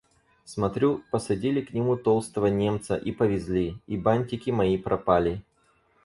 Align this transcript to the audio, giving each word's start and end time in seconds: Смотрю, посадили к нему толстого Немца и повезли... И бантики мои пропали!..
Смотрю, 0.45 1.03
посадили 1.11 1.61
к 1.61 1.73
нему 1.73 1.95
толстого 1.95 2.47
Немца 2.47 2.95
и 2.95 3.11
повезли... 3.11 3.77
И 3.85 3.97
бантики 3.97 4.49
мои 4.49 4.75
пропали!.. 4.75 5.43